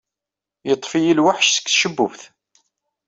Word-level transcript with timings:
Yeḍḍef-iyi 0.67 1.13
lweḥc 1.17 1.47
seg 1.49 1.65
tcebbubt. 1.67 2.21